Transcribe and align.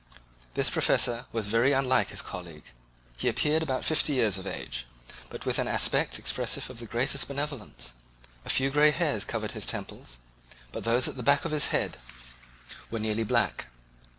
This 0.55 0.71
professor 0.71 1.27
was 1.31 1.49
very 1.49 1.73
unlike 1.73 2.09
his 2.09 2.23
colleague. 2.23 2.63
He 3.17 3.27
appeared 3.29 3.61
about 3.61 3.85
fifty 3.85 4.13
years 4.13 4.39
of 4.39 4.47
age, 4.47 4.87
but 5.29 5.45
with 5.45 5.59
an 5.59 5.67
aspect 5.67 6.17
expressive 6.17 6.71
of 6.71 6.79
the 6.79 6.87
greatest 6.87 7.27
benevolence; 7.27 7.93
a 8.43 8.49
few 8.49 8.71
grey 8.71 8.89
hairs 8.89 9.23
covered 9.25 9.51
his 9.51 9.67
temples, 9.67 10.17
but 10.71 10.85
those 10.85 11.07
at 11.07 11.17
the 11.17 11.21
back 11.21 11.45
of 11.45 11.51
his 11.51 11.67
head 11.67 11.99
were 12.89 12.97
nearly 12.97 13.23
black. 13.23 13.67